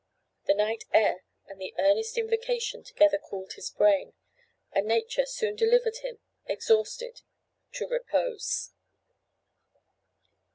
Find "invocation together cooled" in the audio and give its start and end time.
2.17-3.53